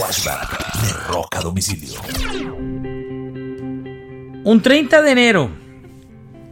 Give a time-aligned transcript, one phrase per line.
[0.00, 2.00] Flashback de Rock a Domicilio.
[4.44, 5.50] Un 30 de enero,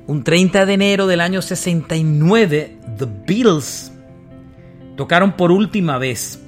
[0.07, 3.91] un 30 de enero del año 69, The Beatles
[4.97, 6.43] tocaron por última vez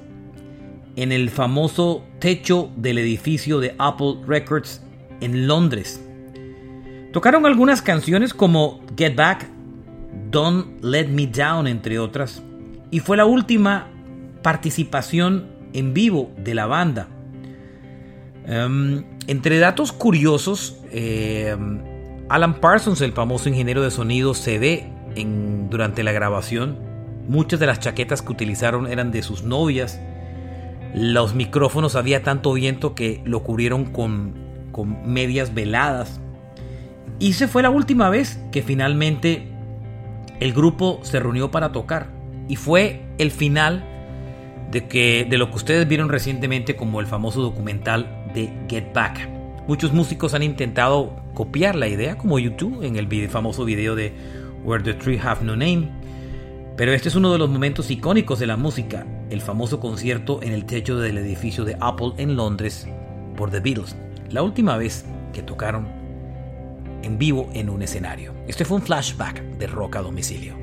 [0.95, 4.83] en el famoso techo del edificio de Apple Records
[5.21, 6.05] en Londres.
[7.13, 9.49] Tocaron algunas canciones como Get Back,
[10.29, 12.43] Don't Let Me Down, entre otras,
[12.91, 13.87] y fue la última
[14.43, 17.07] participación en vivo de la banda.
[18.45, 21.79] Em, entre datos curiosos, em,
[22.29, 26.77] Alan Parsons, el famoso ingeniero de sonido, se ve en, durante la grabación.
[27.27, 29.99] Muchas de las chaquetas que utilizaron eran de sus novias.
[30.93, 34.33] Los micrófonos había tanto viento que lo cubrieron con,
[34.71, 36.19] con medias veladas.
[37.19, 39.47] Y se fue la última vez que finalmente
[40.39, 42.09] el grupo se reunió para tocar.
[42.47, 43.85] Y fue el final
[44.71, 49.29] de, que, de lo que ustedes vieron recientemente como el famoso documental de Get Back.
[49.67, 54.13] Muchos músicos han intentado copiar la idea, como YouTube en el famoso video de
[54.63, 55.89] Where the Tree Have No Name.
[56.77, 60.53] Pero este es uno de los momentos icónicos de la música, el famoso concierto en
[60.53, 62.87] el techo del edificio de Apple en Londres
[63.35, 63.95] por The Beatles,
[64.29, 65.87] la última vez que tocaron
[67.03, 68.33] en vivo en un escenario.
[68.47, 70.55] Este fue un flashback de rock a domicilio.